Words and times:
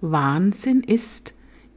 Wahnsinn 0.00 0.82
ist, 0.82 1.34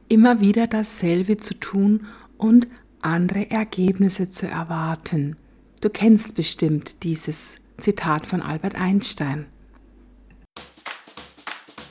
immer 0.08 0.40
wieder 0.40 0.66
dasselbe 0.66 1.38
zu 1.38 1.54
tun 1.54 2.06
und 2.38 2.68
andere 3.00 3.50
Ergebnisse 3.50 4.28
zu 4.28 4.46
erwarten. 4.46 5.36
Du 5.80 5.90
kennst 5.90 6.34
bestimmt 6.34 7.02
dieses 7.02 7.56
Zitat 7.78 8.26
von 8.26 8.40
Albert 8.40 8.76
Einstein. 8.80 9.46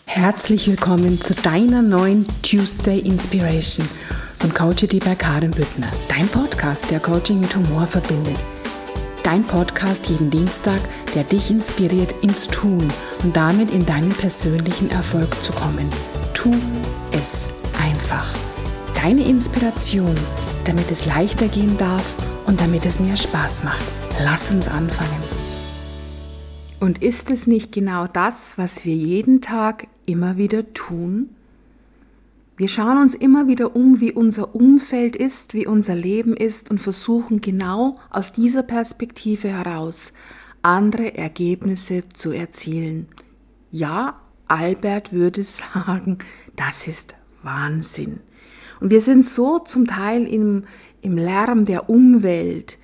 Herzlich 0.06 0.68
willkommen 0.68 1.20
zu 1.20 1.34
deiner 1.34 1.82
neuen 1.82 2.26
Tuesday 2.44 3.00
Inspiration 3.00 3.88
von 4.40 4.54
Coach 4.54 4.86
bei 5.04 5.16
Karin 5.16 5.52
Büttner, 5.52 5.92
dein 6.08 6.28
Podcast, 6.28 6.90
der 6.92 7.00
Coaching 7.00 7.40
mit 7.40 7.56
Humor 7.56 7.88
verbindet. 7.88 8.38
Dein 9.24 9.44
Podcast 9.44 10.10
jeden 10.10 10.30
Dienstag, 10.30 10.80
der 11.16 11.24
dich 11.24 11.52
inspiriert 11.52 12.14
ins 12.24 12.48
Tun 12.48 12.88
und 13.24 13.36
damit 13.36 13.72
in 13.72 13.86
deinen 13.86 14.10
persönlichen 14.10 14.90
Erfolg 14.90 15.34
zu 15.44 15.54
kommen. 15.54 15.90
Tu 16.42 16.50
es 17.12 17.62
einfach. 17.80 18.28
Deine 18.96 19.28
Inspiration, 19.28 20.16
damit 20.66 20.90
es 20.90 21.06
leichter 21.06 21.48
gehen 21.48 21.78
darf 21.78 22.16
und 22.48 22.60
damit 22.60 22.84
es 22.88 23.00
mir 23.00 23.16
Spaß 23.16 23.64
macht. 23.64 23.86
Lass 24.24 24.52
uns 24.52 24.68
anfangen. 24.68 25.22
Und 26.80 27.04
ist 27.04 27.30
es 27.30 27.46
nicht 27.46 27.72
genau 27.72 28.08
das, 28.08 28.58
was 28.58 28.86
wir 28.86 28.96
jeden 28.96 29.42
Tag 29.42 29.86
immer 30.08 30.38
wieder 30.38 30.74
tun? 30.74 31.30
Wir 32.58 32.70
schauen 32.70 32.98
uns 32.98 33.14
immer 33.14 33.48
wieder 33.48 33.76
um, 33.76 34.02
wie 34.02 34.12
unser 34.12 34.56
Umfeld 34.56 35.16
ist, 35.16 35.54
wie 35.54 35.68
unser 35.68 35.94
Leben 35.94 36.36
ist 36.36 36.72
und 36.72 36.80
versuchen 36.80 37.42
genau 37.42 37.98
aus 38.10 38.34
dieser 38.34 38.64
Perspektive 38.64 39.50
heraus 39.50 40.14
andere 40.64 41.16
Ergebnisse 41.16 42.10
zu 42.10 42.32
erzielen. 42.32 43.10
Ja, 43.70 44.21
Albert 44.52 45.14
würde 45.14 45.44
sagen, 45.44 46.18
das 46.56 46.88
ist 46.88 47.16
Wahnsinn. 47.44 48.20
Und 48.80 48.90
wir 48.90 49.02
sind 49.02 49.26
so 49.26 49.60
zum 49.60 49.88
Teil 49.88 50.26
im, 50.28 50.66
im 51.02 51.18
Lärm 51.18 51.66
der 51.66 51.90
Umwelt, 51.90 52.78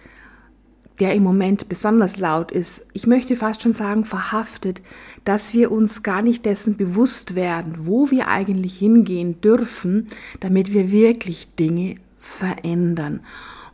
der 1.00 1.14
im 1.14 1.24
Moment 1.24 1.70
besonders 1.70 2.18
laut 2.18 2.52
ist, 2.52 2.88
ich 2.94 3.06
möchte 3.06 3.36
fast 3.36 3.62
schon 3.62 3.74
sagen 3.74 4.04
verhaftet, 4.04 4.82
dass 5.26 5.54
wir 5.54 5.72
uns 5.72 6.02
gar 6.02 6.24
nicht 6.24 6.46
dessen 6.46 6.76
bewusst 6.76 7.36
werden, 7.36 7.86
wo 7.86 8.09
wir 8.09 8.28
eigentlich 8.28 8.80
hingehen 8.80 9.40
dürfen, 9.42 10.08
damit 10.40 10.74
wir 10.74 10.92
wirklich 10.92 11.54
Dinge 11.56 11.96
verändern. 12.18 13.22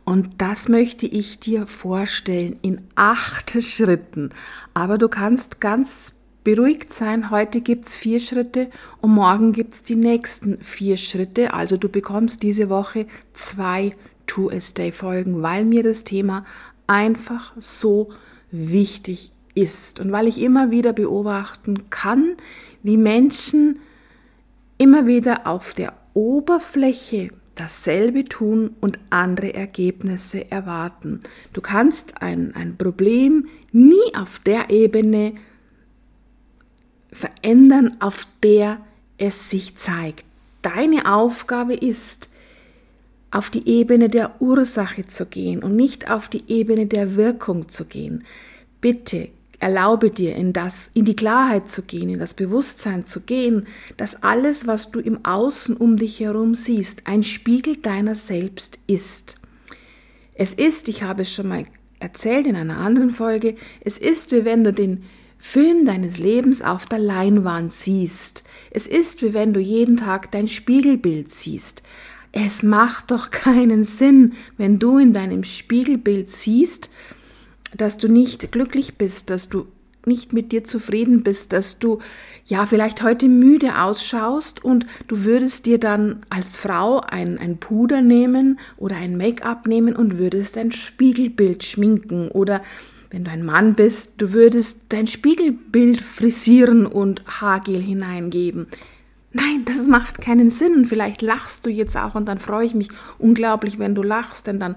Und 0.04 0.42
das 0.42 0.68
möchte 0.68 1.06
ich 1.06 1.40
dir 1.40 1.66
vorstellen 1.66 2.56
in 2.60 2.82
acht 2.94 3.50
Schritten. 3.62 4.30
Aber 4.74 4.98
du 4.98 5.08
kannst 5.08 5.62
ganz 5.62 6.12
beruhigt 6.44 6.92
sein, 6.92 7.30
heute 7.30 7.62
gibt 7.62 7.86
es 7.86 7.96
vier 7.96 8.20
Schritte 8.20 8.68
und 9.00 9.12
morgen 9.12 9.52
gibt 9.52 9.74
es 9.74 9.82
die 9.82 9.96
nächsten 9.96 10.58
vier 10.58 10.98
Schritte. 10.98 11.54
Also 11.54 11.78
du 11.78 11.88
bekommst 11.88 12.42
diese 12.42 12.68
Woche 12.68 13.06
zwei 13.32 13.92
To-A-Stay-Folgen, 14.26 15.42
weil 15.42 15.64
mir 15.64 15.82
das 15.82 16.04
Thema 16.04 16.44
einfach 16.86 17.54
so 17.58 18.10
wichtig 18.50 19.32
ist 19.54 20.00
und 20.00 20.12
weil 20.12 20.28
ich 20.28 20.40
immer 20.40 20.70
wieder 20.70 20.92
beobachten 20.92 21.90
kann, 21.90 22.34
wie 22.82 22.98
Menschen 22.98 23.78
immer 24.76 25.06
wieder 25.06 25.46
auf 25.46 25.72
der 25.72 25.94
Oberfläche 26.12 27.30
dasselbe 27.54 28.24
tun 28.24 28.74
und 28.80 28.98
andere 29.10 29.54
Ergebnisse 29.54 30.50
erwarten. 30.50 31.20
Du 31.52 31.60
kannst 31.60 32.20
ein, 32.20 32.54
ein 32.54 32.76
Problem 32.76 33.46
nie 33.72 34.14
auf 34.16 34.40
der 34.40 34.70
Ebene 34.70 35.34
verändern, 37.14 37.96
auf 38.00 38.26
der 38.42 38.78
es 39.16 39.48
sich 39.48 39.76
zeigt. 39.76 40.24
Deine 40.62 41.12
Aufgabe 41.12 41.74
ist, 41.74 42.28
auf 43.30 43.50
die 43.50 43.68
Ebene 43.68 44.08
der 44.08 44.40
Ursache 44.40 45.06
zu 45.06 45.26
gehen 45.26 45.62
und 45.62 45.74
nicht 45.74 46.10
auf 46.10 46.28
die 46.28 46.44
Ebene 46.48 46.86
der 46.86 47.16
Wirkung 47.16 47.68
zu 47.68 47.84
gehen. 47.84 48.24
Bitte 48.80 49.28
erlaube 49.58 50.10
dir 50.10 50.36
in 50.36 50.52
das, 50.52 50.90
in 50.94 51.04
die 51.04 51.16
Klarheit 51.16 51.70
zu 51.70 51.82
gehen, 51.82 52.10
in 52.10 52.18
das 52.18 52.34
Bewusstsein 52.34 53.06
zu 53.06 53.22
gehen, 53.22 53.66
dass 53.96 54.22
alles, 54.22 54.66
was 54.66 54.90
du 54.90 55.00
im 55.00 55.24
Außen 55.24 55.76
um 55.76 55.96
dich 55.96 56.20
herum 56.20 56.54
siehst, 56.54 57.02
ein 57.06 57.22
Spiegel 57.22 57.76
deiner 57.76 58.14
selbst 58.14 58.78
ist. 58.86 59.36
Es 60.34 60.54
ist, 60.54 60.88
ich 60.88 61.02
habe 61.02 61.22
es 61.22 61.32
schon 61.32 61.48
mal 61.48 61.64
erzählt 61.98 62.46
in 62.46 62.56
einer 62.56 62.78
anderen 62.78 63.10
Folge, 63.10 63.56
es 63.80 63.98
ist, 63.98 64.32
wie 64.32 64.44
wenn 64.44 64.64
du 64.64 64.72
den 64.72 65.04
Film 65.46 65.84
deines 65.84 66.18
Lebens 66.18 66.62
auf 66.62 66.86
der 66.86 66.98
Leinwand 66.98 67.70
siehst. 67.70 68.42
Es 68.70 68.88
ist, 68.88 69.22
wie 69.22 69.34
wenn 69.34 69.52
du 69.52 69.60
jeden 69.60 69.98
Tag 69.98 70.32
dein 70.32 70.48
Spiegelbild 70.48 71.30
siehst. 71.30 71.84
Es 72.32 72.64
macht 72.64 73.12
doch 73.12 73.30
keinen 73.30 73.84
Sinn, 73.84 74.32
wenn 74.56 74.80
du 74.80 74.98
in 74.98 75.12
deinem 75.12 75.44
Spiegelbild 75.44 76.28
siehst, 76.28 76.90
dass 77.76 77.98
du 77.98 78.08
nicht 78.08 78.50
glücklich 78.50 78.96
bist, 78.96 79.30
dass 79.30 79.48
du 79.48 79.66
nicht 80.06 80.32
mit 80.32 80.50
dir 80.50 80.64
zufrieden 80.64 81.22
bist, 81.22 81.52
dass 81.52 81.78
du 81.78 81.98
ja 82.46 82.66
vielleicht 82.66 83.02
heute 83.02 83.28
müde 83.28 83.80
ausschaust 83.80 84.64
und 84.64 84.86
du 85.08 85.24
würdest 85.24 85.66
dir 85.66 85.78
dann 85.78 86.24
als 86.30 86.56
Frau 86.56 87.00
ein, 87.00 87.38
ein 87.38 87.58
Puder 87.58 88.00
nehmen 88.00 88.58
oder 88.76 88.96
ein 88.96 89.16
Make-up 89.16 89.68
nehmen 89.68 89.94
und 89.94 90.18
würdest 90.18 90.56
dein 90.56 90.72
Spiegelbild 90.72 91.62
schminken 91.62 92.28
oder 92.28 92.60
wenn 93.14 93.22
du 93.22 93.30
ein 93.30 93.44
Mann 93.44 93.74
bist, 93.74 94.20
du 94.20 94.32
würdest 94.32 94.86
dein 94.88 95.06
Spiegelbild 95.06 96.00
frisieren 96.00 96.84
und 96.84 97.22
Haargel 97.28 97.80
hineingeben. 97.80 98.66
Nein, 99.32 99.64
das 99.66 99.86
macht 99.86 100.20
keinen 100.20 100.50
Sinn. 100.50 100.84
Vielleicht 100.84 101.22
lachst 101.22 101.64
du 101.64 101.70
jetzt 101.70 101.96
auch 101.96 102.16
und 102.16 102.26
dann 102.26 102.40
freue 102.40 102.66
ich 102.66 102.74
mich 102.74 102.88
unglaublich, 103.18 103.78
wenn 103.78 103.94
du 103.94 104.02
lachst, 104.02 104.48
denn 104.48 104.58
dann 104.58 104.74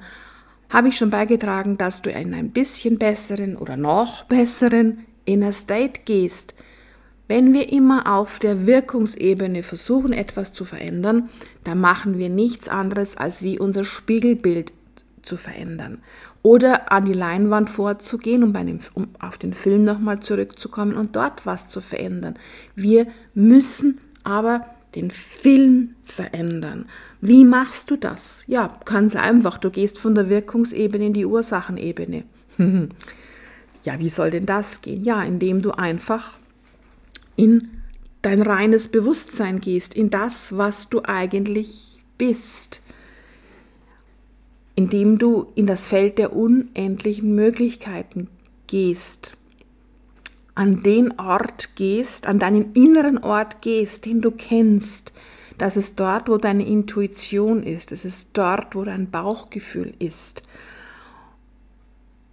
habe 0.69 0.89
ich 0.89 0.97
schon 0.97 1.09
beigetragen, 1.09 1.77
dass 1.79 2.03
du 2.03 2.11
in 2.11 2.35
ein 2.35 2.51
bisschen 2.51 2.99
besseren 2.99 3.57
oder 3.57 3.75
noch 3.75 4.25
besseren 4.25 4.99
Inner 5.25 5.51
State 5.51 6.01
gehst. 6.05 6.53
Wenn 7.27 7.53
wir 7.53 7.73
immer 7.73 8.13
auf 8.15 8.37
der 8.37 8.67
Wirkungsebene 8.67 9.63
versuchen, 9.63 10.13
etwas 10.13 10.53
zu 10.53 10.63
verändern, 10.63 11.29
dann 11.63 11.79
machen 11.79 12.19
wir 12.19 12.29
nichts 12.29 12.67
anderes, 12.67 13.17
als 13.17 13.41
wie 13.41 13.57
unser 13.57 13.83
Spiegelbild 13.83 14.73
zu 15.27 15.37
verändern. 15.37 15.99
Oder 16.41 16.91
an 16.91 17.05
die 17.05 17.13
Leinwand 17.13 17.69
vorzugehen, 17.69 18.43
um, 18.43 18.53
dem, 18.53 18.79
um 18.93 19.09
auf 19.19 19.37
den 19.37 19.53
Film 19.53 19.83
nochmal 19.83 20.19
zurückzukommen 20.19 20.95
und 20.95 21.15
dort 21.15 21.45
was 21.45 21.67
zu 21.67 21.81
verändern. 21.81 22.35
Wir 22.75 23.07
müssen 23.33 23.99
aber 24.23 24.65
den 24.95 25.11
Film 25.11 25.95
verändern. 26.05 26.85
Wie 27.21 27.43
machst 27.43 27.91
du 27.91 27.97
das? 27.97 28.43
Ja, 28.47 28.69
ganz 28.85 29.15
einfach. 29.15 29.57
Du 29.57 29.69
gehst 29.69 29.99
von 29.99 30.15
der 30.15 30.29
Wirkungsebene 30.29 31.07
in 31.07 31.13
die 31.13 31.25
Ursachenebene. 31.25 32.23
ja, 33.83 33.99
wie 33.99 34.09
soll 34.09 34.31
denn 34.31 34.45
das 34.45 34.81
gehen? 34.81 35.03
Ja, 35.03 35.21
indem 35.21 35.61
du 35.61 35.71
einfach 35.71 36.37
in 37.35 37.69
dein 38.21 38.41
reines 38.41 38.87
Bewusstsein 38.87 39.59
gehst, 39.59 39.93
in 39.93 40.09
das, 40.09 40.57
was 40.57 40.89
du 40.89 41.01
eigentlich 41.03 42.03
bist, 42.17 42.81
indem 44.77 45.17
du 45.17 45.47
in 45.55 45.65
das 45.65 45.87
Feld 45.87 46.17
der 46.17 46.33
unendlichen 46.33 47.35
Möglichkeiten 47.35 48.29
gehst 48.67 49.33
an 50.57 50.81
den 50.81 51.19
Ort 51.19 51.75
gehst, 51.75 52.25
an 52.25 52.39
deinen 52.39 52.73
inneren 52.73 53.19
Ort 53.19 53.61
gehst, 53.61 54.05
den 54.05 54.21
du 54.21 54.31
kennst, 54.31 55.13
dass 55.59 55.75
es 55.75 55.95
dort, 55.95 56.29
wo 56.29 56.37
deine 56.37 56.65
Intuition 56.65 57.61
ist, 57.61 57.91
es 57.91 58.05
ist 58.05 58.31
dort, 58.33 58.75
wo 58.75 58.83
dein 58.83 59.11
Bauchgefühl 59.11 59.93
ist. 59.99 60.41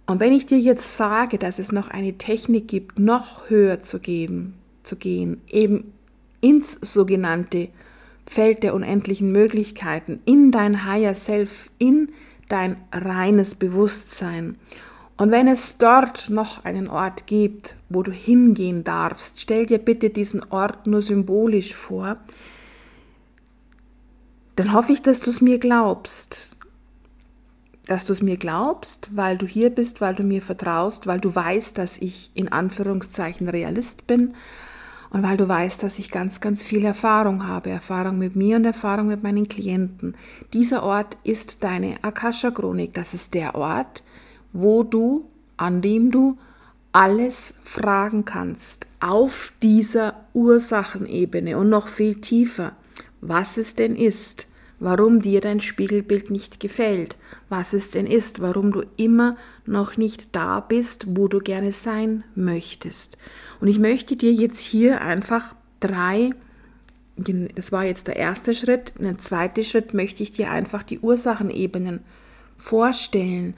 Und 0.07 0.19
wenn 0.19 0.33
ich 0.33 0.47
dir 0.47 0.57
jetzt 0.57 0.97
sage, 0.97 1.37
dass 1.37 1.59
es 1.59 1.71
noch 1.71 1.89
eine 1.89 2.17
Technik 2.17 2.67
gibt, 2.67 2.97
noch 2.97 3.47
höher 3.49 3.81
zu 3.81 3.99
geben, 3.99 4.55
zu 4.81 4.95
gehen, 4.95 5.39
eben 5.47 5.93
ins 6.41 6.73
sogenannte 6.81 7.69
Feld 8.25 8.63
der 8.63 8.73
unendlichen 8.73 9.31
Möglichkeiten, 9.31 10.19
in 10.25 10.51
dein 10.51 10.83
Higher 10.83 11.13
Self, 11.13 11.69
in 11.77 12.09
dein 12.47 12.77
reines 12.91 13.55
Bewusstsein 13.55 14.57
und 15.17 15.31
wenn 15.31 15.47
es 15.47 15.77
dort 15.77 16.29
noch 16.29 16.65
einen 16.65 16.89
Ort 16.89 17.25
gibt, 17.25 17.75
wo 17.89 18.03
du 18.03 18.11
hingehen 18.11 18.83
darfst, 18.83 19.39
stell 19.39 19.65
dir 19.65 19.77
bitte 19.77 20.09
diesen 20.09 20.43
Ort 20.51 20.87
nur 20.87 21.01
symbolisch 21.01 21.73
vor, 21.73 22.17
dann 24.57 24.73
hoffe 24.73 24.91
ich, 24.91 25.01
dass 25.01 25.21
du 25.21 25.29
es 25.29 25.39
mir 25.39 25.57
glaubst. 25.57 26.55
Dass 27.87 28.05
du 28.05 28.13
es 28.13 28.21
mir 28.21 28.35
glaubst, 28.35 29.15
weil 29.15 29.37
du 29.37 29.45
hier 29.45 29.69
bist, 29.69 30.01
weil 30.01 30.15
du 30.15 30.23
mir 30.23 30.41
vertraust, 30.41 31.07
weil 31.07 31.19
du 31.19 31.33
weißt, 31.33 31.77
dass 31.77 31.97
ich 31.97 32.31
in 32.33 32.51
Anführungszeichen 32.51 33.47
Realist 33.47 34.07
bin 34.07 34.33
und 35.15 35.23
weil 35.23 35.37
du 35.37 35.47
weißt, 35.47 35.81
dass 35.81 35.97
ich 35.97 36.11
ganz, 36.11 36.41
ganz 36.41 36.61
viel 36.61 36.83
Erfahrung 36.83 37.47
habe, 37.47 37.69
Erfahrung 37.69 38.17
mit 38.17 38.35
mir 38.35 38.57
und 38.57 38.65
Erfahrung 38.65 39.07
mit 39.07 39.23
meinen 39.23 39.47
Klienten. 39.47 40.13
Dieser 40.51 40.83
Ort 40.83 41.15
ist 41.23 41.63
deine 41.63 42.03
Akasha-Chronik. 42.03 42.93
Das 42.93 43.13
ist 43.13 43.33
der 43.33 43.55
Ort, 43.55 44.03
wo 44.51 44.83
du, 44.83 45.29
an 45.55 45.81
dem 45.81 46.11
du 46.11 46.37
alles 46.91 47.53
fragen 47.63 48.25
kannst 48.25 48.87
auf 48.99 49.53
dieser 49.63 50.25
Ursachenebene 50.33 51.57
und 51.57 51.69
noch 51.69 51.87
viel 51.87 52.19
tiefer, 52.19 52.73
was 53.21 53.55
es 53.55 53.73
denn 53.73 53.95
ist, 53.95 54.49
warum 54.81 55.21
dir 55.21 55.39
dein 55.39 55.61
Spiegelbild 55.61 56.29
nicht 56.29 56.59
gefällt, 56.59 57.15
was 57.47 57.71
es 57.71 57.89
denn 57.89 58.05
ist, 58.05 58.41
warum 58.41 58.73
du 58.73 58.83
immer 58.97 59.37
noch 59.65 59.95
nicht 59.95 60.35
da 60.35 60.59
bist, 60.59 61.05
wo 61.15 61.29
du 61.29 61.39
gerne 61.39 61.71
sein 61.71 62.25
möchtest. 62.35 63.17
Und 63.59 63.67
ich 63.67 63.79
möchte 63.79 64.15
dir 64.15 64.33
jetzt 64.33 64.59
hier 64.59 65.01
einfach 65.01 65.55
drei, 65.79 66.31
das 67.17 67.71
war 67.71 67.85
jetzt 67.85 68.07
der 68.07 68.17
erste 68.17 68.53
Schritt, 68.53 68.93
der 68.99 69.17
zweite 69.17 69.63
Schritt 69.63 69.93
möchte 69.93 70.23
ich 70.23 70.31
dir 70.31 70.51
einfach 70.51 70.83
die 70.83 70.99
Ursachenebenen 70.99 72.01
vorstellen 72.57 73.55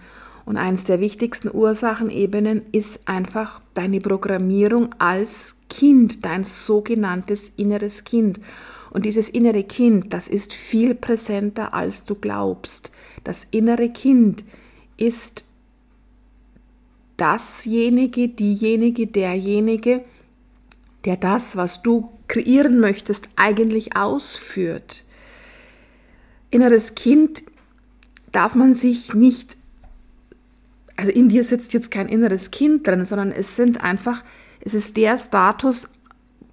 und 0.48 0.56
eines 0.56 0.86
der 0.86 1.02
wichtigsten 1.02 1.54
Ursachenebenen 1.54 2.62
ist 2.72 3.06
einfach 3.06 3.60
deine 3.74 4.00
Programmierung 4.00 4.96
als 4.98 5.60
Kind, 5.70 6.24
dein 6.24 6.46
sogenanntes 6.46 7.50
inneres 7.58 8.06
Kind. 8.06 8.40
Und 8.92 9.04
dieses 9.04 9.28
innere 9.28 9.66
Kind, 9.66 10.14
das 10.14 10.30
ist 10.30 10.54
viel 10.54 10.96
präsenter, 10.96 11.74
als 11.74 12.06
du 12.06 12.16
glaubst. 12.16 12.94
Das 13.26 13.46
innere 13.52 13.90
Kind 13.90 14.46
ist 14.96 15.44
dasjenige, 17.18 18.30
diejenige, 18.30 19.08
derjenige, 19.08 20.04
der 21.06 21.18
das, 21.18 21.56
was 21.56 21.82
du 21.82 22.10
kreieren 22.28 22.80
möchtest, 22.80 23.30
eigentlich 23.36 23.96
ausführt. 23.96 25.04
Inneres 26.50 26.96
Kind 26.96 27.44
darf 28.32 28.56
man 28.56 28.74
sich 28.74 29.14
nicht 29.14 29.58
also 30.98 31.12
in 31.12 31.30
dir 31.30 31.44
sitzt 31.44 31.74
jetzt 31.74 31.92
kein 31.92 32.10
inneres 32.10 32.52
Kind 32.52 32.86
drin, 32.88 33.06
sondern 33.06 33.32
es 33.32 33.56
sind 33.56 33.84
einfach, 33.84 34.24
es 34.60 34.74
ist 34.74 34.98
der 34.98 35.18
Status, 35.18 35.88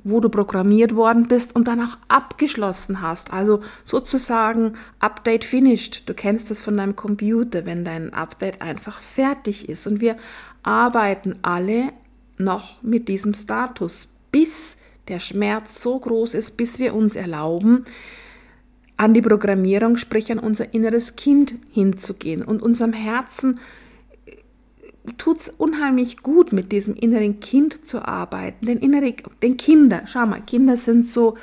wo 0.06 0.20
du 0.20 0.28
programmiert 0.28 0.94
worden 0.94 1.28
bist 1.28 1.56
und 1.56 1.66
dann 1.66 1.80
auch 1.80 1.96
abgeschlossen 2.08 3.00
hast. 3.00 3.32
Also 3.32 3.62
sozusagen 3.84 4.74
Update 5.00 5.44
finished. 5.44 6.06
Du 6.06 6.12
kennst 6.12 6.50
das 6.50 6.60
von 6.60 6.76
deinem 6.76 6.94
Computer, 6.94 7.64
wenn 7.64 7.86
dein 7.86 8.12
Update 8.12 8.60
einfach 8.60 9.00
fertig 9.00 9.70
ist. 9.70 9.86
Und 9.86 10.02
wir 10.02 10.16
arbeiten 10.64 11.38
alle 11.42 11.92
noch 12.36 12.82
mit 12.82 13.08
diesem 13.08 13.34
Status, 13.34 14.08
bis 14.32 14.76
der 15.06 15.20
Schmerz 15.20 15.80
so 15.82 15.98
groß 15.98 16.34
ist, 16.34 16.56
bis 16.56 16.78
wir 16.78 16.94
uns 16.94 17.14
erlauben, 17.14 17.84
an 18.96 19.14
die 19.14 19.22
Programmierung, 19.22 19.96
sprich 19.96 20.32
an 20.32 20.38
unser 20.38 20.72
inneres 20.72 21.16
Kind 21.16 21.54
hinzugehen 21.70 22.42
und 22.42 22.62
unserem 22.62 22.92
Herzen 22.92 23.60
tut 25.18 25.40
es 25.40 25.48
unheimlich 25.48 26.18
gut, 26.18 26.52
mit 26.52 26.72
diesem 26.72 26.94
inneren 26.94 27.40
Kind 27.40 27.86
zu 27.86 28.06
arbeiten. 28.06 28.66
Den, 28.66 28.78
innere, 28.78 29.14
den 29.42 29.56
Kinder, 29.56 30.02
schau 30.06 30.26
mal, 30.26 30.40
Kinder 30.40 30.76
sind 30.76 31.06
so 31.06 31.36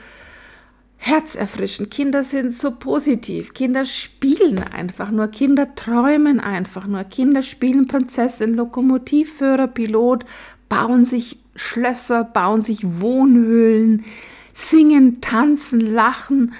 herzerfrischend, 1.03 1.89
Kinder 1.89 2.23
sind 2.23 2.53
so 2.53 2.71
positiv, 2.71 3.53
Kinder 3.53 3.85
spielen 3.85 4.59
einfach 4.59 5.09
nur, 5.09 5.27
Kinder 5.27 5.73
träumen 5.73 6.39
einfach 6.39 6.85
nur, 6.85 7.03
Kinder 7.05 7.41
spielen 7.41 7.87
Prinzessin, 7.87 8.53
Lokomotivführer, 8.53 9.67
Pilot, 9.67 10.25
bauen 10.69 11.03
sich 11.03 11.39
Schlösser, 11.55 12.23
bauen 12.23 12.61
sich 12.61 13.01
Wohnhöhlen, 13.01 14.05
singen, 14.53 15.21
tanzen, 15.21 15.81
lachen, 15.81 16.53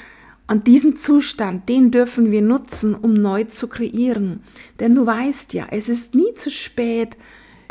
und 0.47 0.67
diesen 0.67 0.97
Zustand, 0.97 1.69
den 1.69 1.91
dürfen 1.91 2.29
wir 2.29 2.41
nutzen, 2.41 2.93
um 2.93 3.13
neu 3.13 3.45
zu 3.45 3.69
kreieren. 3.69 4.41
Denn 4.81 4.95
du 4.95 5.05
weißt 5.05 5.53
ja, 5.53 5.67
es 5.71 5.87
ist 5.87 6.13
nie 6.13 6.33
zu 6.35 6.51
spät 6.51 7.15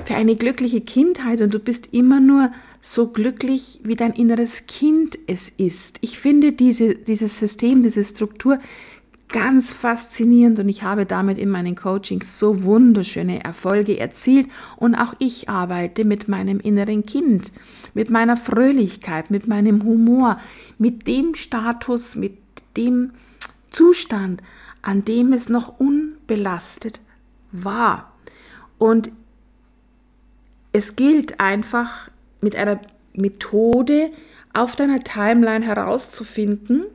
für 0.06 0.14
eine 0.14 0.34
glückliche 0.34 0.80
Kindheit 0.80 1.42
und 1.42 1.52
du 1.52 1.58
bist 1.58 1.92
immer 1.92 2.20
nur 2.20 2.52
so 2.80 3.08
glücklich, 3.08 3.80
wie 3.82 3.96
dein 3.96 4.12
inneres 4.12 4.66
Kind 4.66 5.18
es 5.26 5.48
ist. 5.50 5.98
Ich 6.00 6.18
finde 6.18 6.52
diese, 6.52 6.94
dieses 6.94 7.38
System, 7.38 7.82
diese 7.82 8.02
Struktur 8.02 8.58
ganz 9.28 9.72
faszinierend 9.72 10.58
und 10.58 10.68
ich 10.68 10.82
habe 10.82 11.06
damit 11.06 11.38
in 11.38 11.50
meinen 11.50 11.76
Coachings 11.76 12.38
so 12.38 12.64
wunderschöne 12.64 13.44
Erfolge 13.44 13.98
erzielt 13.98 14.48
und 14.76 14.94
auch 14.94 15.14
ich 15.18 15.48
arbeite 15.48 16.04
mit 16.04 16.26
meinem 16.26 16.58
inneren 16.58 17.06
Kind, 17.06 17.52
mit 17.94 18.10
meiner 18.10 18.36
Fröhlichkeit, 18.36 19.30
mit 19.30 19.46
meinem 19.46 19.84
Humor, 19.84 20.38
mit 20.78 21.06
dem 21.06 21.34
Status, 21.34 22.16
mit 22.16 22.38
dem 22.76 23.12
Zustand, 23.70 24.42
an 24.82 25.04
dem 25.04 25.32
es 25.32 25.48
noch 25.48 25.78
unbelastet 25.78 27.00
war. 27.52 28.12
Und 28.78 29.12
es 30.72 30.96
gilt 30.96 31.38
einfach 31.40 32.10
mit 32.40 32.56
einer 32.56 32.80
Methode 33.12 34.10
auf 34.52 34.76
deiner 34.76 35.00
Timeline 35.00 35.64
herauszufinden, 35.64 36.86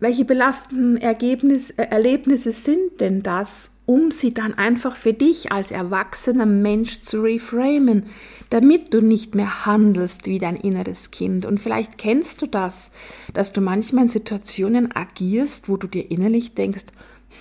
welche 0.00 0.24
belastenden 0.24 0.98
Ergebnis, 0.98 1.70
äh, 1.70 1.84
Erlebnisse 1.84 2.52
sind 2.52 3.00
denn 3.00 3.22
das, 3.22 3.76
um 3.86 4.10
sie 4.10 4.34
dann 4.34 4.52
einfach 4.52 4.96
für 4.96 5.14
dich 5.14 5.50
als 5.52 5.70
erwachsener 5.70 6.46
Mensch 6.46 7.00
zu 7.00 7.22
reframen, 7.22 8.04
damit 8.50 8.92
du 8.92 9.00
nicht 9.00 9.34
mehr 9.34 9.64
handelst 9.66 10.26
wie 10.26 10.38
dein 10.38 10.56
inneres 10.56 11.10
Kind. 11.10 11.46
Und 11.46 11.58
vielleicht 11.58 11.96
kennst 11.96 12.42
du 12.42 12.46
das, 12.46 12.92
dass 13.32 13.52
du 13.52 13.60
manchmal 13.60 14.04
in 14.04 14.10
Situationen 14.10 14.94
agierst, 14.94 15.68
wo 15.68 15.76
du 15.76 15.86
dir 15.86 16.10
innerlich 16.10 16.54
denkst, 16.54 16.84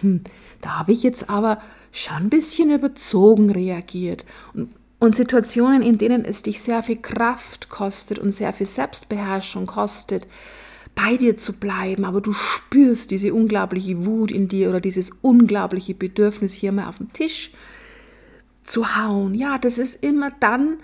hm, 0.02 0.22
da 0.62 0.80
habe 0.80 0.94
ich 0.94 1.04
jetzt 1.04 1.30
aber 1.30 1.62
schon 1.92 2.18
ein 2.18 2.30
bisschen 2.30 2.72
überzogen 2.72 3.52
reagiert. 3.52 4.26
Und, 4.54 4.70
und 5.04 5.18
Situationen, 5.18 5.82
in 5.82 5.98
denen 5.98 6.24
es 6.24 6.44
dich 6.44 6.62
sehr 6.62 6.82
viel 6.82 6.96
Kraft 6.96 7.68
kostet 7.68 8.20
und 8.20 8.32
sehr 8.32 8.54
viel 8.54 8.68
Selbstbeherrschung 8.68 9.66
kostet, 9.66 10.26
bei 10.96 11.18
dir 11.18 11.36
zu 11.36 11.52
bleiben, 11.52 12.06
aber 12.06 12.22
du 12.22 12.32
spürst 12.32 13.12
diese 13.12 13.34
unglaubliche 13.34 14.06
Wut 14.06 14.32
in 14.32 14.48
dir 14.48 14.70
oder 14.70 14.80
dieses 14.80 15.10
unglaubliche 15.22 15.94
Bedürfnis, 15.94 16.54
hier 16.54 16.72
mal 16.72 16.88
auf 16.88 17.00
den 17.00 17.12
Tisch 17.12 17.52
zu 18.62 18.96
hauen. 18.96 19.34
Ja, 19.34 19.58
das 19.58 19.78
ist 19.78 20.02
immer 20.02 20.32
dann, 20.40 20.78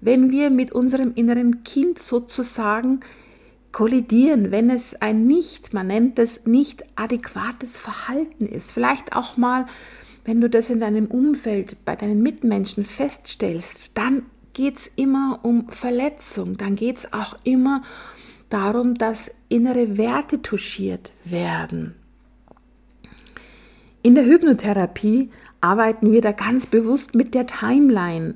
wenn 0.00 0.30
wir 0.30 0.48
mit 0.48 0.72
unserem 0.72 1.12
inneren 1.14 1.62
Kind 1.62 1.98
sozusagen 1.98 3.00
kollidieren, 3.72 4.52
wenn 4.52 4.70
es 4.70 4.94
ein 5.02 5.26
nicht, 5.26 5.74
man 5.74 5.88
nennt 5.88 6.18
es 6.18 6.46
nicht 6.46 6.82
adäquates 6.94 7.76
Verhalten 7.76 8.46
ist. 8.46 8.72
Vielleicht 8.72 9.14
auch 9.14 9.36
mal, 9.36 9.66
wenn 10.26 10.42
du 10.42 10.50
das 10.50 10.68
in 10.68 10.80
deinem 10.80 11.06
Umfeld 11.06 11.84
bei 11.86 11.96
deinen 11.96 12.22
Mitmenschen 12.22 12.84
feststellst, 12.84 13.96
dann 13.96 14.26
geht 14.52 14.76
es 14.78 14.90
immer 14.96 15.40
um 15.42 15.70
Verletzung, 15.70 16.58
dann 16.58 16.76
geht 16.76 16.98
es 16.98 17.12
auch 17.14 17.36
immer 17.44 17.76
um 17.76 18.16
darum, 18.50 18.94
dass 18.94 19.34
innere 19.48 19.96
Werte 19.96 20.42
touchiert 20.42 21.12
werden. 21.24 21.94
In 24.02 24.14
der 24.14 24.26
Hypnotherapie 24.26 25.30
arbeiten 25.60 26.12
wir 26.12 26.20
da 26.20 26.32
ganz 26.32 26.66
bewusst 26.66 27.14
mit 27.14 27.32
der 27.34 27.46
Timeline. 27.46 28.34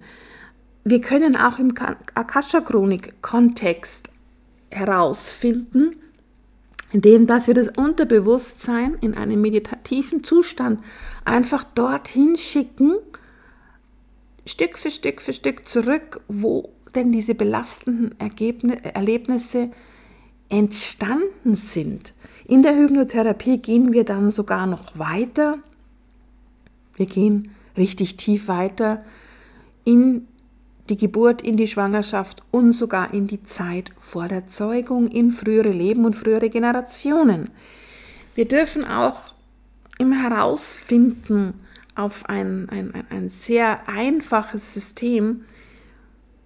Wir 0.85 1.00
können 1.00 1.37
auch 1.37 1.59
im 1.59 1.73
Akasha-Chronik-Kontext 2.14 4.11
herausfinden, 4.70 5.97
indem 6.92 7.26
dass 7.26 7.47
wir 7.47 7.54
das 7.54 7.68
Unterbewusstsein 7.68 8.94
in 9.00 9.14
einem 9.14 9.40
meditativen 9.40 10.25
Zustand 10.25 10.80
einfach 11.25 11.64
dorthin 11.64 12.37
schicken, 12.37 12.97
Stück 14.47 14.78
für 14.78 14.90
Stück 14.90 15.20
für 15.20 15.32
Stück 15.32 15.68
zurück, 15.68 16.23
wo 16.28 16.73
denn 16.94 17.12
diese 17.12 17.35
belastenden 17.35 18.18
Erlebnisse 18.18 19.70
entstanden 20.49 21.54
sind. 21.54 22.14
In 22.47 22.62
der 22.62 22.76
Hypnotherapie 22.76 23.59
gehen 23.59 23.92
wir 23.92 24.04
dann 24.04 24.32
sogar 24.32 24.66
noch 24.66 24.99
weiter. 24.99 25.59
Wir 26.97 27.06
gehen 27.06 27.52
richtig 27.76 28.16
tief 28.16 28.49
weiter 28.49 29.04
in 29.85 30.26
die 30.90 30.97
Geburt, 30.97 31.40
in 31.40 31.56
die 31.56 31.68
Schwangerschaft 31.68 32.42
und 32.50 32.73
sogar 32.73 33.14
in 33.14 33.26
die 33.26 33.42
Zeit 33.44 33.90
vor 33.99 34.28
der 34.28 34.49
Zeugung, 34.49 35.09
in 35.09 35.32
frühere 35.32 35.70
Leben 35.70 36.04
und 36.04 36.16
frühere 36.16 36.50
Generationen. 36.50 37.50
Wir 38.35 38.47
dürfen 38.47 38.85
auch 38.85 39.35
immer 39.99 40.23
herausfinden 40.23 41.54
auf 41.94 42.28
ein, 42.28 42.68
ein, 42.70 43.04
ein 43.11 43.28
sehr 43.28 43.88
einfaches 43.88 44.75
System, 44.75 45.44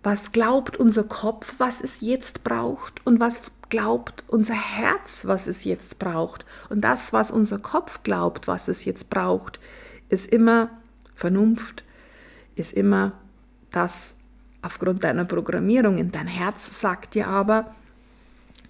was 0.03 0.33
glaubt 0.33 0.77
unser 0.77 1.05
Kopf, 1.05 1.55
was 1.59 1.81
es 1.81 2.01
jetzt 2.01 2.45
braucht 2.45 3.07
und 3.07 3.21
was 3.21 3.51
glaubt 3.71 4.25
unser 4.29 4.55
Herz, 4.55 5.25
was 5.25 5.47
es 5.47 5.65
jetzt 5.65 5.99
braucht. 5.99 6.45
Und 6.69 6.83
das, 6.83 7.13
was 7.13 7.31
unser 7.31 7.59
Kopf 7.59 8.03
glaubt, 8.03 8.47
was 8.47 8.69
es 8.69 8.85
jetzt 8.85 9.09
braucht, 9.09 9.61
ist 10.09 10.31
immer 10.31 10.71
Vernunft, 11.15 11.85
ist 12.55 12.73
immer 12.73 13.13
das 13.71 14.17
aufgrund 14.65 15.05
deiner 15.05 15.25
Programmierung. 15.25 15.99
In 15.99 16.11
dein 16.11 16.27
Herz 16.27 16.81
sagt 16.81 17.15
dir 17.15 17.29
aber, 17.29 17.75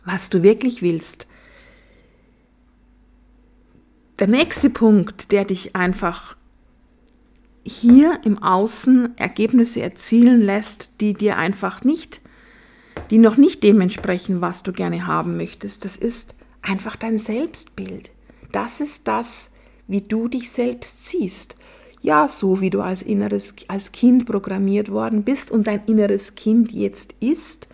was 0.04 0.30
du 0.30 0.42
wirklich 0.42 0.82
willst. 0.82 1.26
Der 4.18 4.28
nächste 4.28 4.70
Punkt, 4.70 5.32
der 5.32 5.44
dich 5.44 5.74
einfach 5.74 6.36
hier 7.64 8.20
im 8.24 8.42
Außen 8.42 9.16
Ergebnisse 9.16 9.80
erzielen 9.80 10.42
lässt, 10.42 11.00
die 11.00 11.14
dir 11.14 11.36
einfach 11.36 11.82
nicht, 11.82 12.20
die 13.10 13.18
noch 13.18 13.36
nicht 13.36 13.62
dementsprechend, 13.62 14.40
was 14.40 14.62
du 14.62 14.72
gerne 14.72 15.06
haben 15.06 15.36
möchtest. 15.36 15.84
Das 15.84 15.96
ist 15.96 16.36
einfach 16.62 16.96
dein 16.96 17.18
Selbstbild. 17.18 18.12
Das 18.52 18.80
ist 18.80 19.08
das, 19.08 19.54
wie 19.88 20.02
du 20.02 20.28
dich 20.28 20.50
selbst 20.50 21.06
siehst. 21.06 21.56
Ja, 22.04 22.28
so 22.28 22.60
wie 22.60 22.68
du 22.68 22.82
als 22.82 23.00
inneres 23.00 23.54
als 23.66 23.90
Kind 23.90 24.26
programmiert 24.26 24.90
worden 24.90 25.22
bist 25.22 25.50
und 25.50 25.66
dein 25.66 25.86
inneres 25.86 26.34
Kind 26.34 26.70
jetzt 26.70 27.14
ist 27.18 27.66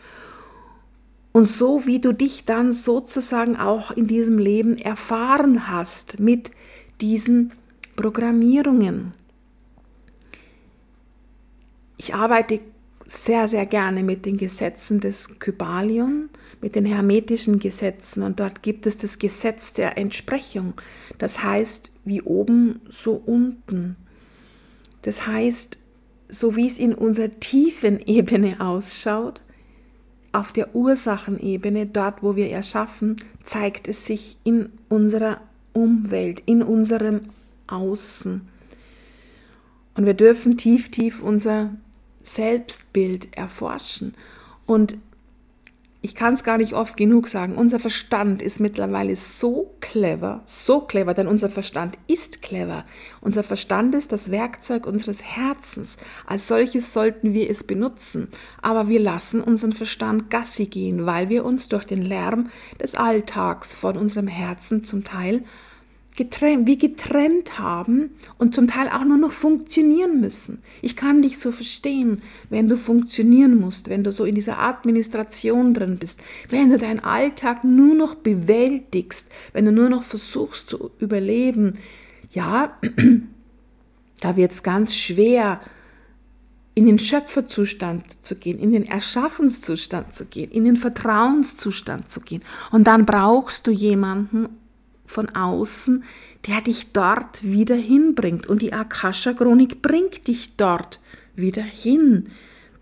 und 1.33 1.49
so 1.49 1.85
wie 1.85 1.99
du 1.99 2.13
dich 2.13 2.45
dann 2.45 2.73
sozusagen 2.73 3.57
auch 3.57 3.91
in 3.91 4.07
diesem 4.07 4.39
Leben 4.39 4.79
erfahren 4.79 5.67
hast 5.67 6.21
mit 6.21 6.53
diesen 7.01 7.51
Programmierungen. 7.97 9.15
Ich 11.97 12.15
arbeite 12.15 12.61
sehr, 13.07 13.49
sehr 13.49 13.67
gerne 13.67 14.05
mit 14.05 14.27
den 14.27 14.37
Gesetzen 14.37 15.01
des 15.01 15.41
Kybalion, 15.41 16.31
mit 16.61 16.77
den 16.77 16.85
hermetischen 16.85 17.59
Gesetzen. 17.59 18.23
Und 18.23 18.39
dort 18.39 18.63
gibt 18.63 18.87
es 18.87 18.97
das 18.97 19.19
Gesetz 19.19 19.73
der 19.73 19.99
Entsprechung. 19.99 20.75
Das 21.19 21.43
heißt, 21.43 21.91
wie 22.05 22.23
oben, 22.23 22.81
so 22.89 23.15
unten. 23.15 23.97
Das 25.03 25.27
heißt, 25.27 25.79
so 26.29 26.57
wie 26.57 26.67
es 26.67 26.79
in 26.79 26.95
unserer 26.95 27.41
tiefen 27.41 28.01
Ebene 28.01 28.61
ausschaut, 28.61 29.43
auf 30.33 30.53
der 30.53 30.75
Ursachenebene, 30.77 31.87
dort 31.87 32.23
wo 32.23 32.37
wir 32.37 32.51
erschaffen, 32.51 33.17
zeigt 33.43 33.89
es 33.89 34.07
sich 34.07 34.39
in 34.45 34.71
unserer 34.89 35.41
Umwelt, 35.73 36.43
in 36.47 36.63
unserem 36.63 37.23
Außen. 37.67 38.43
Und 39.95 40.07
wir 40.07 40.15
dürfen 40.15 40.57
tief, 40.57 40.91
tief 40.91 41.23
unser 41.23 41.75
Selbstbild 42.23 43.37
erforschen. 43.37 44.15
Und 44.67 44.97
ich 46.03 46.15
kann 46.15 46.33
es 46.33 46.45
gar 46.45 46.57
nicht 46.57 46.73
oft 46.73 46.97
genug 46.97 47.29
sagen, 47.29 47.57
unser 47.57 47.79
Verstand 47.79 48.41
ist 48.41 48.59
mittlerweile 48.59 49.15
so 49.17 49.77
clever, 49.81 50.43
so 50.47 50.81
clever, 50.81 51.13
denn 51.13 51.27
unser 51.27 51.51
Verstand 51.51 51.99
ist 52.07 52.41
clever. 52.41 52.87
Unser 53.21 53.43
Verstand 53.43 53.95
ist 53.95 54.11
das 54.11 54.31
Werkzeug 54.31 54.87
unseres 54.87 55.23
Herzens. 55.23 55.99
Als 56.27 56.49
solches 56.49 56.95
sollten 56.95 57.35
wir 57.35 57.51
es 57.51 57.65
benutzen. 57.65 58.29
Aber 58.63 58.89
wir 58.89 59.01
lassen 59.01 59.43
unseren 59.43 59.73
Verstand 59.73 60.31
Gassi 60.31 60.67
gehen, 60.67 61.05
weil 61.05 61.29
wir 61.29 61.45
uns 61.45 61.69
durch 61.69 61.85
den 61.85 62.01
Lärm 62.01 62.49
des 62.81 62.95
Alltags 62.95 63.75
von 63.75 63.99
unserem 63.99 64.27
Herzen 64.27 64.85
zum 64.85 65.05
Teil 65.05 65.45
getrennt, 66.17 66.67
wie 66.67 66.77
getrennt 66.77 67.59
haben 67.59 68.11
und 68.39 68.55
zum 68.55 68.67
Teil 68.67 68.89
auch 68.89 69.05
nur 69.05 69.17
noch 69.17 69.33
funktionieren 69.33 70.21
müssen. 70.21 70.63
Ich 70.83 70.97
kann 70.97 71.23
dich 71.23 71.39
so 71.39 71.53
verstehen, 71.53 72.23
wenn 72.49 72.69
du 72.69 72.77
funktionieren 72.77 73.59
musst, 73.59 73.89
wenn 73.89 74.05
du 74.05 74.13
so 74.13 74.25
in 74.25 74.35
dieser 74.35 74.59
Administration 74.59 75.73
drin 75.75 75.99
bist, 75.99 76.21
wenn 76.49 76.71
du 76.71 76.79
deinen 76.79 77.01
Alltag 77.01 77.65
nur 77.65 77.95
noch 77.95 78.17
bewältigst, 78.17 79.31
wenn 79.53 79.65
du 79.65 79.73
nur 79.73 79.89
noch 79.89 80.03
versuchst 80.03 80.69
zu 80.69 80.91
überleben. 80.99 81.79
Ja, 82.33 82.77
da 84.21 84.37
wird 84.37 84.53
es 84.53 84.63
ganz 84.63 84.95
schwer, 84.95 85.61
in 86.75 86.87
den 86.87 86.99
Schöpferzustand 86.99 88.25
zu 88.25 88.37
gehen, 88.37 88.59
in 88.59 88.73
den 88.73 88.87
Erschaffenszustand 88.87 90.15
zu 90.15 90.25
gehen, 90.27 90.51
in 90.51 90.65
den 90.65 90.77
Vertrauenszustand 90.77 92.11
zu 92.11 92.21
gehen. 92.21 92.43
Und 92.71 92.87
dann 92.87 93.07
brauchst 93.07 93.67
du 93.67 93.71
jemanden 93.71 94.60
von 95.11 95.29
außen, 95.29 96.05
der 96.47 96.61
dich 96.63 96.93
dort 96.93 97.43
wieder 97.43 97.75
hinbringt. 97.75 98.47
Und 98.47 98.63
die 98.63 98.73
Akasha-Chronik 98.73 99.83
bringt 99.83 100.27
dich 100.29 100.57
dort 100.57 101.01
wieder 101.37 101.63
hin, 101.63 102.31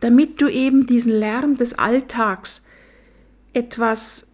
damit 0.00 0.40
du 0.40 0.48
eben 0.48 0.86
diesen 0.86 1.12
Lärm 1.12 1.56
des 1.56 1.74
Alltags 1.74 2.66
etwas 3.52 4.30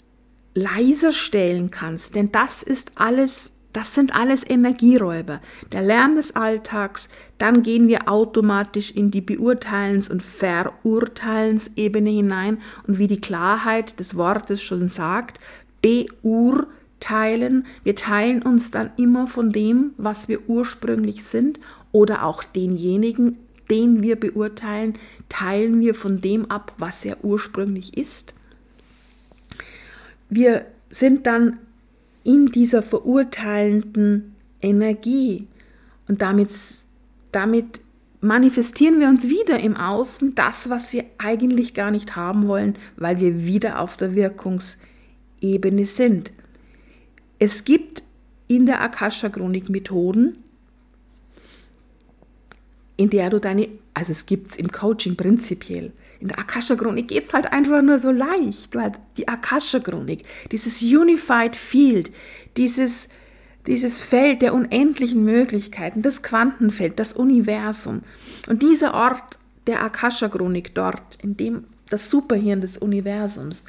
leiser 0.55 1.13
stellen 1.13 1.71
kannst. 1.71 2.15
Denn 2.15 2.31
das 2.31 2.63
ist 2.63 2.93
alles, 2.97 3.57
das 3.73 3.95
sind 3.95 4.15
alles 4.15 4.49
Energieräuber. 4.49 5.41
Der 5.73 5.83
Lärm 5.83 6.15
des 6.15 6.37
Alltags, 6.37 7.09
dann 7.39 7.63
gehen 7.63 7.89
wir 7.89 8.09
automatisch 8.09 8.91
in 8.93 9.11
die 9.11 9.23
Beurteilens- 9.23 10.11
und 10.11 10.23
Verurteilensebene 10.23 12.11
hinein. 12.11 12.59
Und 12.87 12.99
wie 12.99 13.07
die 13.07 13.21
Klarheit 13.21 13.99
des 13.99 14.17
Wortes 14.17 14.63
schon 14.63 14.89
sagt, 14.89 15.41
beurteilen 15.83 16.67
teilen. 17.05 17.67
Wir 17.83 17.95
teilen 17.95 18.41
uns 18.41 18.71
dann 18.71 18.91
immer 18.97 19.27
von 19.27 19.53
dem, 19.53 19.93
was 19.99 20.29
wir 20.29 20.49
ursprünglich 20.49 21.23
sind 21.25 21.61
oder 21.93 22.25
auch 22.25 22.43
denjenigen, 22.43 23.37
den 23.71 24.03
wir 24.03 24.17
beurteilen, 24.17 24.95
teilen 25.29 25.81
wir 25.81 25.95
von 25.95 26.23
dem 26.23 26.51
ab, 26.51 26.73
was 26.79 27.05
er 27.05 27.23
ursprünglich 27.23 27.97
ist. 27.97 28.33
Wir 30.31 30.65
sind 30.89 31.27
dann 31.27 31.59
in 32.25 32.47
dieser 32.47 32.81
verurteilenden 32.81 34.35
Energie 34.63 35.47
und 36.09 36.23
damit, 36.23 36.51
damit 37.33 37.81
manifestieren 38.23 38.99
wir 38.99 39.09
uns 39.09 39.29
wieder 39.29 39.61
im 39.61 39.77
Außen 39.77 40.35
das, 40.35 40.71
was 40.71 40.95
wir 40.95 41.05
eigentlich 41.19 41.75
gar 41.75 41.91
nicht 41.91 42.17
haben 42.17 42.49
wollen, 42.49 42.77
weil 42.97 43.21
wir 43.21 43.45
wieder 43.45 43.81
auf 43.81 43.99
der 43.99 44.15
Wirkungsebene 44.15 45.85
sind. 45.85 46.33
Es 47.45 47.65
gibt 47.65 48.03
in 48.49 48.65
der 48.65 48.81
Akasha-Chronik 48.81 49.69
Methoden, 49.69 50.43
in 52.97 53.11
der 53.11 53.29
du 53.29 53.39
deine, 53.39 53.69
also 53.93 54.13
es 54.13 54.25
gibt 54.25 54.53
es 54.53 54.57
im 54.57 54.73
Coaching 54.73 55.15
prinzipiell, 55.15 55.93
in 56.21 56.29
der 56.29 56.39
Akasha-Chronik 56.39 57.09
geht 57.09 57.25
es 57.25 57.35
halt 57.35 57.53
einfach 57.53 57.83
nur 57.83 57.99
so 57.99 58.11
leicht, 58.11 58.75
weil 58.75 58.93
die 59.19 59.29
Akasha-Chronik, 59.29 60.25
dieses 60.53 60.81
Unified 60.81 61.55
Field, 61.55 62.13
dieses, 62.57 63.11
dieses 63.67 64.01
Feld 64.01 64.41
der 64.41 64.55
unendlichen 64.55 65.23
Möglichkeiten, 65.23 66.01
das 66.01 66.23
Quantenfeld, 66.23 66.99
das 66.99 67.13
Universum. 67.13 68.01
Und 68.49 68.63
dieser 68.63 68.95
Ort 68.95 69.37
der 69.67 69.83
Akasha-Chronik 69.83 70.75
dort, 70.75 71.19
in 71.23 71.37
dem 71.37 71.65
das 71.91 72.09
Superhirn 72.09 72.63
des 72.63 72.79
Universums, 72.79 73.65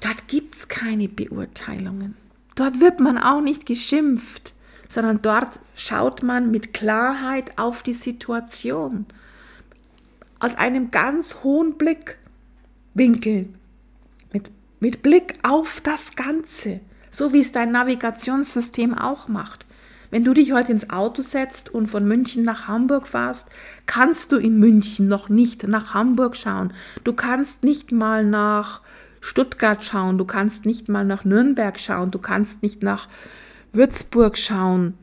Dort 0.00 0.28
gibt 0.28 0.54
es 0.56 0.68
keine 0.68 1.08
Beurteilungen. 1.08 2.16
Dort 2.54 2.80
wird 2.80 3.00
man 3.00 3.18
auch 3.18 3.40
nicht 3.40 3.66
geschimpft, 3.66 4.54
sondern 4.88 5.22
dort 5.22 5.60
schaut 5.76 6.22
man 6.22 6.50
mit 6.50 6.72
Klarheit 6.72 7.58
auf 7.58 7.82
die 7.82 7.94
Situation. 7.94 9.06
Aus 10.40 10.54
einem 10.54 10.90
ganz 10.90 11.42
hohen 11.42 11.74
Blickwinkel, 11.74 13.48
mit, 14.32 14.50
mit 14.80 15.02
Blick 15.02 15.34
auf 15.42 15.80
das 15.80 16.16
Ganze, 16.16 16.80
so 17.10 17.32
wie 17.32 17.40
es 17.40 17.52
dein 17.52 17.72
Navigationssystem 17.72 18.94
auch 18.94 19.28
macht. 19.28 19.66
Wenn 20.10 20.24
du 20.24 20.32
dich 20.32 20.52
heute 20.52 20.72
ins 20.72 20.88
Auto 20.88 21.20
setzt 21.20 21.68
und 21.68 21.88
von 21.88 22.08
München 22.08 22.42
nach 22.42 22.66
Hamburg 22.66 23.06
fährst, 23.06 23.50
kannst 23.84 24.32
du 24.32 24.36
in 24.36 24.58
München 24.58 25.06
noch 25.06 25.28
nicht 25.28 25.68
nach 25.68 25.92
Hamburg 25.92 26.34
schauen. 26.34 26.72
Du 27.04 27.12
kannst 27.12 27.62
nicht 27.62 27.92
mal 27.92 28.24
nach 28.24 28.80
Stuttgart 29.20 29.84
schauen, 29.84 30.18
du 30.18 30.24
kannst 30.24 30.66
nicht 30.66 30.88
mal 30.88 31.04
nach 31.04 31.24
Nürnberg 31.24 31.78
schauen, 31.78 32.10
du 32.10 32.18
kannst 32.18 32.62
nicht 32.62 32.82
nach 32.82 33.08
Würzburg 33.72 34.36
schauen, 34.38 34.94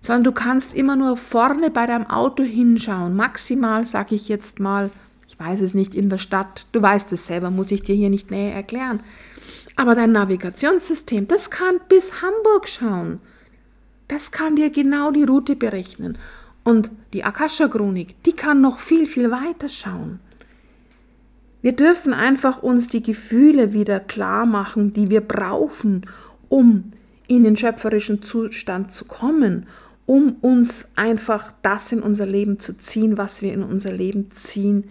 sondern 0.00 0.24
du 0.24 0.32
kannst 0.32 0.74
immer 0.74 0.96
nur 0.96 1.16
vorne 1.16 1.70
bei 1.70 1.86
deinem 1.86 2.06
Auto 2.08 2.42
hinschauen. 2.42 3.16
Maximal, 3.16 3.86
sage 3.86 4.14
ich 4.14 4.28
jetzt 4.28 4.60
mal, 4.60 4.90
ich 5.26 5.38
weiß 5.38 5.62
es 5.62 5.74
nicht, 5.74 5.94
in 5.94 6.08
der 6.08 6.18
Stadt, 6.18 6.66
du 6.72 6.80
weißt 6.80 7.10
es 7.12 7.26
selber, 7.26 7.50
muss 7.50 7.72
ich 7.72 7.82
dir 7.82 7.94
hier 7.94 8.10
nicht 8.10 8.30
näher 8.30 8.54
erklären. 8.54 9.00
Aber 9.76 9.94
dein 9.94 10.12
Navigationssystem, 10.12 11.26
das 11.26 11.50
kann 11.50 11.80
bis 11.88 12.22
Hamburg 12.22 12.68
schauen. 12.68 13.20
Das 14.08 14.30
kann 14.30 14.56
dir 14.56 14.70
genau 14.70 15.10
die 15.10 15.24
Route 15.24 15.56
berechnen. 15.56 16.18
Und 16.62 16.90
die 17.12 17.24
Akasha-Chronik, 17.24 18.22
die 18.24 18.34
kann 18.34 18.60
noch 18.60 18.78
viel, 18.78 19.06
viel 19.06 19.30
weiter 19.30 19.68
schauen. 19.68 20.20
Wir 21.64 21.72
dürfen 21.72 22.12
einfach 22.12 22.62
uns 22.62 22.88
die 22.88 23.02
Gefühle 23.02 23.72
wieder 23.72 23.98
klar 23.98 24.44
machen, 24.44 24.92
die 24.92 25.08
wir 25.08 25.22
brauchen, 25.22 26.04
um 26.50 26.92
in 27.26 27.42
den 27.42 27.56
schöpferischen 27.56 28.22
Zustand 28.22 28.92
zu 28.92 29.06
kommen, 29.06 29.66
um 30.04 30.36
uns 30.42 30.88
einfach 30.94 31.54
das 31.62 31.90
in 31.90 32.02
unser 32.02 32.26
Leben 32.26 32.58
zu 32.58 32.76
ziehen, 32.76 33.16
was 33.16 33.40
wir 33.40 33.54
in 33.54 33.62
unser 33.62 33.92
Leben 33.92 34.30
ziehen 34.32 34.90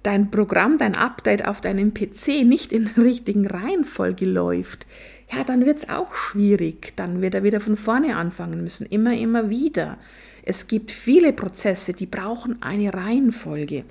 dein 0.03 0.31
Programm, 0.31 0.79
dein 0.79 0.97
Update 0.97 1.47
auf 1.47 1.61
deinem 1.61 1.93
PC 1.93 2.45
nicht 2.45 2.73
in 2.73 2.91
der 2.95 3.05
richtigen 3.05 3.47
Reihenfolge 3.47 4.27
läuft. 4.27 4.87
Ja, 5.33 5.45
dann 5.45 5.67
wird 5.67 5.79
es 5.79 5.89
auch 5.89 6.15
schwierig. 6.15 6.95
Dann 6.97 7.23
wird 7.23 7.35
er 7.35 7.43
wieder 7.43 7.61
von 7.61 7.77
vorne 7.77 8.17
anfangen 8.17 8.63
müssen. 8.63 8.87
Immer, 8.87 9.17
immer 9.17 9.51
wieder. 9.51 9.99
Es 10.43 10.67
gibt 10.67 10.91
viele 10.91 11.33
Prozesse, 11.33 11.93
die 11.93 12.07
brauchen 12.07 12.63
eine 12.63 12.93
Reihenfolge. 12.93 13.85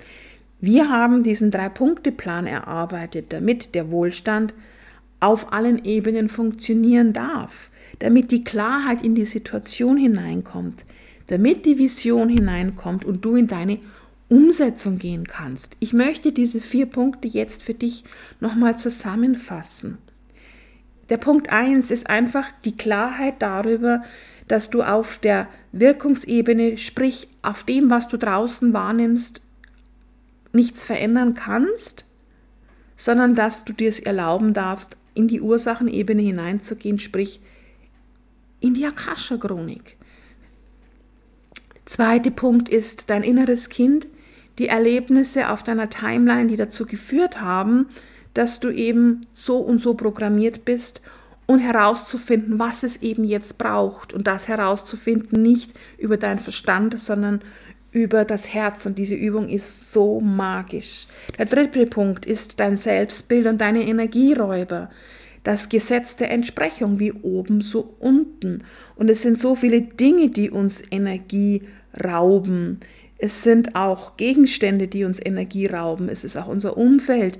Wir 0.60 0.90
haben 0.90 1.22
diesen 1.22 1.50
Drei-Punkte-Plan 1.50 2.46
erarbeitet, 2.46 3.32
damit 3.32 3.74
der 3.74 3.90
Wohlstand 3.90 4.52
auf 5.20 5.52
allen 5.52 5.84
Ebenen 5.84 6.28
funktionieren 6.28 7.12
darf, 7.12 7.70
damit 7.98 8.30
die 8.30 8.44
Klarheit 8.44 9.02
in 9.02 9.14
die 9.14 9.24
Situation 9.24 9.96
hineinkommt, 9.96 10.84
damit 11.30 11.64
die 11.64 11.78
Vision 11.78 12.28
hineinkommt 12.28 13.04
und 13.04 13.24
du 13.24 13.36
in 13.36 13.46
deine 13.46 13.78
Umsetzung 14.28 14.98
gehen 14.98 15.26
kannst. 15.26 15.76
Ich 15.78 15.92
möchte 15.92 16.32
diese 16.32 16.60
vier 16.60 16.86
Punkte 16.86 17.28
jetzt 17.28 17.62
für 17.62 17.74
dich 17.74 18.04
nochmal 18.40 18.76
zusammenfassen. 18.76 19.98
Der 21.08 21.18
Punkt 21.18 21.50
1 21.50 21.92
ist 21.92 22.10
einfach 22.10 22.50
die 22.64 22.76
Klarheit 22.76 23.42
darüber, 23.42 24.02
dass 24.48 24.70
du 24.70 24.82
auf 24.82 25.18
der 25.18 25.48
Wirkungsebene, 25.70 26.76
sprich 26.76 27.28
auf 27.42 27.62
dem, 27.62 27.90
was 27.90 28.08
du 28.08 28.16
draußen 28.16 28.72
wahrnimmst, 28.72 29.42
nichts 30.52 30.84
verändern 30.84 31.34
kannst, 31.34 32.06
sondern 32.96 33.36
dass 33.36 33.64
du 33.64 33.72
dir 33.72 33.88
es 33.88 34.00
erlauben 34.00 34.52
darfst, 34.52 34.96
in 35.14 35.28
die 35.28 35.40
Ursachenebene 35.40 36.22
hineinzugehen, 36.22 36.98
sprich 36.98 37.40
in 38.58 38.74
die 38.74 38.84
Akasha-Chronik. 38.84 39.96
Zweiter 41.90 42.30
Punkt 42.30 42.68
ist 42.68 43.10
dein 43.10 43.24
inneres 43.24 43.68
Kind, 43.68 44.06
die 44.60 44.68
Erlebnisse 44.68 45.50
auf 45.50 45.64
deiner 45.64 45.90
Timeline, 45.90 46.46
die 46.46 46.54
dazu 46.54 46.86
geführt 46.86 47.40
haben, 47.40 47.88
dass 48.32 48.60
du 48.60 48.70
eben 48.70 49.26
so 49.32 49.56
und 49.56 49.78
so 49.78 49.94
programmiert 49.94 50.64
bist 50.64 51.02
und 51.46 51.58
herauszufinden, 51.58 52.60
was 52.60 52.84
es 52.84 53.02
eben 53.02 53.24
jetzt 53.24 53.58
braucht 53.58 54.14
und 54.14 54.28
das 54.28 54.46
herauszufinden 54.46 55.42
nicht 55.42 55.74
über 55.98 56.16
deinen 56.16 56.38
Verstand, 56.38 56.96
sondern 57.00 57.40
über 57.90 58.24
das 58.24 58.54
Herz 58.54 58.86
und 58.86 58.96
diese 58.96 59.16
Übung 59.16 59.48
ist 59.48 59.90
so 59.90 60.20
magisch. 60.20 61.08
Der 61.38 61.46
dritte 61.46 61.86
Punkt 61.86 62.24
ist 62.24 62.60
dein 62.60 62.76
Selbstbild 62.76 63.48
und 63.48 63.60
deine 63.60 63.82
Energieräuber. 63.82 64.90
Das 65.42 65.70
Gesetz 65.70 66.14
der 66.14 66.30
Entsprechung, 66.30 67.00
wie 67.00 67.12
oben, 67.12 67.62
so 67.62 67.94
unten. 67.98 68.62
Und 68.94 69.08
es 69.08 69.22
sind 69.22 69.38
so 69.38 69.54
viele 69.54 69.80
Dinge, 69.80 70.28
die 70.28 70.50
uns 70.50 70.82
Energie 70.90 71.62
rauben. 72.02 72.80
Es 73.18 73.42
sind 73.42 73.76
auch 73.76 74.16
Gegenstände, 74.16 74.88
die 74.88 75.04
uns 75.04 75.20
Energie 75.24 75.66
rauben. 75.66 76.08
Es 76.08 76.24
ist 76.24 76.36
auch 76.36 76.48
unser 76.48 76.76
Umfeld, 76.76 77.38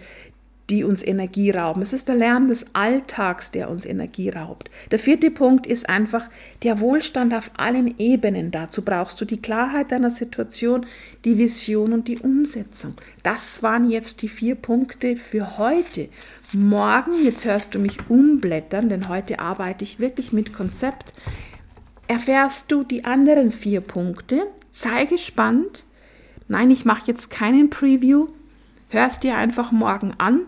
die 0.71 0.85
uns 0.85 1.03
Energie 1.03 1.51
rauben. 1.51 1.83
Es 1.83 1.93
ist 1.93 2.09
der 2.09 2.15
Lärm 2.15 2.47
des 2.49 2.67
Alltags, 2.75 3.51
der 3.51 3.69
uns 3.69 3.85
Energie 3.85 4.29
raubt. 4.29 4.71
Der 4.93 5.01
vierte 5.01 5.31
Punkt 5.31 5.67
ist 5.67 5.89
einfach 5.89 6.31
der 6.63 6.79
Wohlstand 6.81 7.35
auf 7.35 7.51
allen 7.57 7.99
Ebenen. 7.99 8.53
Dazu 8.53 8.83
brauchst 8.83 9.21
du 9.21 9.25
die 9.25 9.43
Klarheit 9.43 9.91
deiner 9.91 10.11
Situation, 10.11 10.87
die 11.25 11.39
Vision 11.39 11.93
und 11.93 12.07
die 12.07 12.19
Umsetzung. 12.19 12.95
Das 13.23 13.63
waren 13.63 13.91
jetzt 13.91 14.23
die 14.23 14.29
vier 14.29 14.55
Punkte 14.55 15.17
für 15.17 15.59
heute. 15.59 16.09
Morgen, 16.53 17.25
jetzt 17.25 17.45
hörst 17.45 17.75
du 17.75 17.81
mich 17.81 17.99
umblättern, 18.09 18.89
denn 18.89 19.09
heute 19.09 19.41
arbeite 19.41 19.85
ich 19.85 19.99
wirklich 19.99 20.33
mit 20.33 20.53
Konzept, 20.53 21.13
erfährst 22.11 22.71
du 22.73 22.83
die 22.83 23.05
anderen 23.05 23.53
vier 23.53 23.81
Punkte. 23.81 24.49
Sei 24.73 25.05
gespannt. 25.05 25.85
Nein, 26.49 26.73
ich 26.73 26.85
mache 26.85 27.03
jetzt 27.07 27.31
keinen 27.31 27.71
Preview. 27.71 28.27
Hörst 28.89 29.23
dir 29.23 29.37
einfach 29.37 29.71
morgen 29.71 30.15
an 30.19 30.41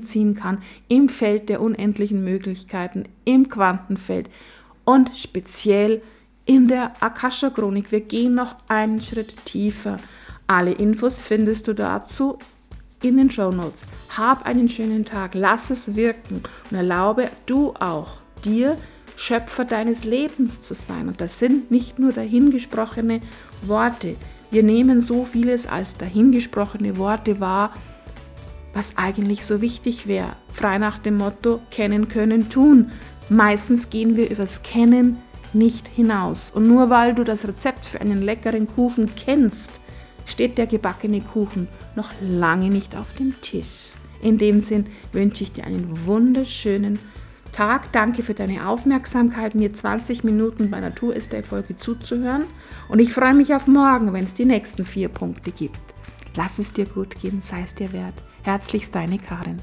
ziehen 0.03 0.35
kann, 0.35 0.57
im 0.87 1.09
Feld 1.09 1.49
der 1.49 1.61
unendlichen 1.61 2.23
Möglichkeiten, 2.23 3.03
im 3.23 3.47
Quantenfeld 3.49 4.29
und 4.83 5.15
speziell 5.15 6.01
in 6.45 6.67
der 6.67 6.91
Akasha-Chronik. 7.01 7.91
Wir 7.91 8.01
gehen 8.01 8.33
noch 8.33 8.55
einen 8.67 9.01
Schritt 9.01 9.45
tiefer. 9.45 9.97
Alle 10.47 10.71
Infos 10.71 11.21
findest 11.21 11.67
du 11.67 11.75
dazu 11.75 12.39
in 13.03 13.17
den 13.17 13.29
Show 13.29 13.51
Notes. 13.51 13.85
Hab 14.17 14.47
einen 14.47 14.67
schönen 14.67 15.05
Tag, 15.05 15.35
lass 15.35 15.69
es 15.69 15.95
wirken 15.95 16.41
und 16.71 16.77
erlaube 16.77 17.29
du 17.45 17.73
auch 17.75 18.17
dir 18.43 18.77
Schöpfer 19.19 19.65
deines 19.65 20.05
Lebens 20.05 20.61
zu 20.61 20.73
sein. 20.73 21.09
Und 21.09 21.19
das 21.19 21.39
sind 21.39 21.71
nicht 21.71 21.99
nur 21.99 22.13
dahingesprochene 22.13 23.19
Worte. 23.63 24.15
Wir 24.49 24.63
nehmen 24.63 25.01
so 25.01 25.25
vieles 25.25 25.67
als 25.67 25.97
dahingesprochene 25.97 26.95
Worte 26.95 27.41
wahr, 27.41 27.73
was 28.73 28.95
eigentlich 28.95 29.45
so 29.45 29.59
wichtig 29.59 30.07
wäre. 30.07 30.37
Frei 30.53 30.77
nach 30.77 30.99
dem 30.99 31.17
Motto 31.17 31.59
kennen, 31.69 32.07
können, 32.07 32.47
tun. 32.47 32.91
Meistens 33.27 33.89
gehen 33.89 34.15
wir 34.15 34.29
übers 34.29 34.63
Kennen 34.63 35.17
nicht 35.51 35.89
hinaus. 35.89 36.49
Und 36.49 36.69
nur 36.69 36.89
weil 36.89 37.13
du 37.13 37.25
das 37.25 37.45
Rezept 37.45 37.87
für 37.87 37.99
einen 37.99 38.21
leckeren 38.21 38.67
Kuchen 38.73 39.13
kennst, 39.17 39.81
steht 40.25 40.57
der 40.57 40.65
gebackene 40.65 41.19
Kuchen 41.19 41.67
noch 41.93 42.09
lange 42.21 42.69
nicht 42.69 42.95
auf 42.95 43.13
dem 43.15 43.35
Tisch. 43.41 43.95
In 44.21 44.37
dem 44.37 44.61
Sinn 44.61 44.85
wünsche 45.11 45.43
ich 45.43 45.51
dir 45.51 45.65
einen 45.65 46.05
wunderschönen 46.05 46.99
Tag. 47.51 47.91
Danke 47.91 48.23
für 48.23 48.33
deine 48.33 48.67
Aufmerksamkeit, 48.67 49.55
mir 49.55 49.73
20 49.73 50.23
Minuten 50.23 50.69
bei 50.69 50.79
Natur 50.79 51.15
ist 51.15 51.33
der 51.33 51.43
Folge 51.43 51.77
zuzuhören. 51.77 52.45
Und 52.87 52.99
ich 52.99 53.13
freue 53.13 53.33
mich 53.33 53.53
auf 53.53 53.67
morgen, 53.67 54.13
wenn 54.13 54.23
es 54.23 54.33
die 54.33 54.45
nächsten 54.45 54.85
vier 54.85 55.09
Punkte 55.09 55.51
gibt. 55.51 55.79
Lass 56.35 56.59
es 56.59 56.73
dir 56.73 56.85
gut 56.85 57.19
gehen, 57.19 57.41
sei 57.41 57.63
es 57.63 57.75
dir 57.75 57.91
wert. 57.91 58.13
Herzlichst 58.43 58.95
deine 58.95 59.17
Karin. 59.17 59.59